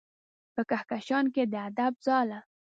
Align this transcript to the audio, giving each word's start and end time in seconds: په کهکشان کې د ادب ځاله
په 0.53 0.61
کهکشان 0.69 1.25
کې 1.33 1.43
د 1.51 1.55
ادب 1.67 1.93
ځاله 2.05 2.39